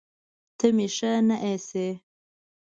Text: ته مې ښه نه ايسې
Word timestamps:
ته 0.57 0.67
مې 0.75 0.87
ښه 0.95 1.11
نه 1.27 1.35
ايسې 1.47 1.87